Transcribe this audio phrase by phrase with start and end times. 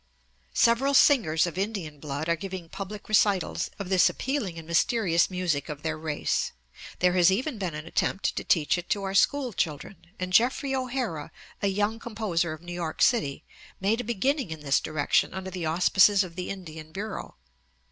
[0.55, 5.69] Several singers of Indian blood are giving public recitals of this appealing and mysterious music
[5.69, 6.53] of their race.
[6.97, 11.31] There has even been an attempt to teach it to our schoolchildren, and Geoffrey O'Hara,
[11.61, 13.45] a young composer of New York City,
[13.79, 17.35] made a beginning in this direction under the auspices of the Indian Bureau.